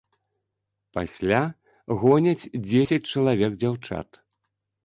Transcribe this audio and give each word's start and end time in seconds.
Пасля 0.97 1.41
гоняць 2.05 2.49
дзесяць 2.71 2.99
чалавек 3.11 3.51
дзяўчат. 3.61 4.09